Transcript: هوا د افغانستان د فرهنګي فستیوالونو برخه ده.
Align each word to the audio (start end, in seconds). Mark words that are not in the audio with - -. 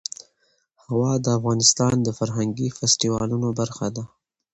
هوا 0.85 1.11
د 1.23 1.25
افغانستان 1.37 1.95
د 2.03 2.09
فرهنګي 2.17 2.67
فستیوالونو 2.77 3.47
برخه 3.59 3.87
ده. 3.95 4.03